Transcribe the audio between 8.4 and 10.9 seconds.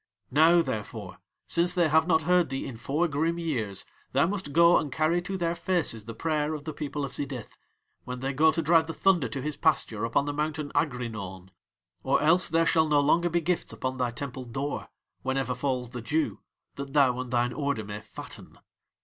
to drive the thunder to his pasture upon the mountain